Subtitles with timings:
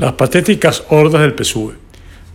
[0.00, 1.74] Las patéticas hordas del PSUV.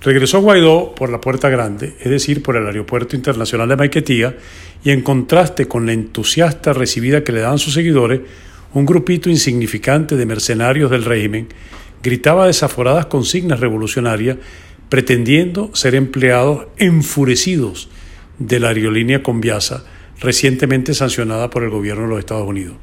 [0.02, 4.38] Regresó Guaidó por la puerta grande, es decir, por el Aeropuerto Internacional de Maiquetía,
[4.84, 8.22] y en contraste con la entusiasta recibida que le daban sus seguidores,
[8.76, 11.48] un grupito insignificante de mercenarios del régimen
[12.04, 14.38] gritaba desaforadas consignas revolucionarias
[14.88, 17.90] pretendiendo ser empleados enfurecidos
[18.38, 19.84] de la aerolínea Conviasa,
[20.20, 22.76] recientemente sancionada por el gobierno de los Estados Unidos.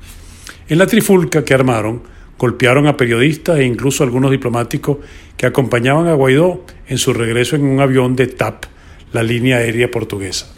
[0.69, 2.03] En la trifulca que armaron,
[2.39, 4.99] golpearon a periodistas e incluso a algunos diplomáticos
[5.37, 8.65] que acompañaban a Guaidó en su regreso en un avión de TAP,
[9.13, 10.53] la línea aérea portuguesa.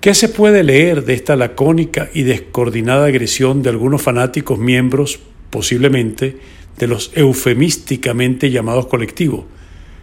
[0.00, 6.38] ¿Qué se puede leer de esta lacónica y descoordinada agresión de algunos fanáticos miembros, posiblemente,
[6.78, 9.44] de los eufemísticamente llamados colectivos?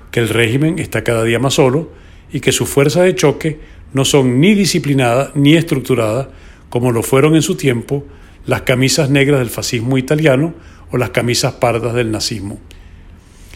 [0.10, 1.92] Que el régimen está cada día más solo
[2.34, 3.60] y que sus fuerzas de choque
[3.94, 6.30] no son ni disciplinadas ni estructuradas
[6.70, 8.04] como lo fueron en su tiempo
[8.46, 10.54] las camisas negras del fascismo italiano
[10.92, 12.60] o las camisas pardas del nazismo.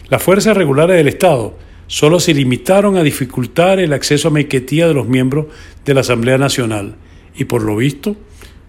[0.08, 4.94] Las fuerzas regulares del Estado solo se limitaron a dificultar el acceso a Maiquetía de
[4.94, 5.46] los miembros
[5.84, 6.96] de la Asamblea Nacional
[7.36, 8.16] y por lo visto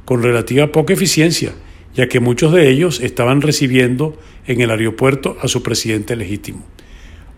[0.06, 1.54] con relativa poca eficiencia,
[1.94, 6.66] ya que muchos de ellos estaban recibiendo en el aeropuerto a su presidente legítimo.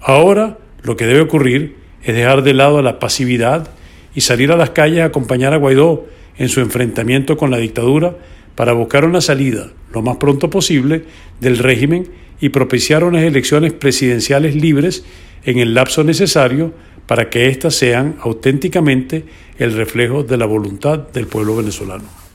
[0.02, 3.71] Ahora lo que debe ocurrir es dejar de lado la pasividad
[4.16, 8.17] y salir a las calles a acompañar a Guaidó en su enfrentamiento con la dictadura
[8.59, 11.05] para buscar una salida lo más pronto posible
[11.39, 12.09] del régimen
[12.41, 15.05] y propiciar unas elecciones presidenciales libres
[15.45, 16.73] en el lapso necesario
[17.07, 19.23] para que éstas sean auténticamente
[19.59, 22.28] el reflejo de la voluntad del pueblo venezolano.